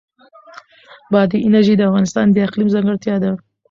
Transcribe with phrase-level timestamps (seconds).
[1.11, 3.31] بادي انرژي د افغانستان د اقلیم ځانګړتیا ده.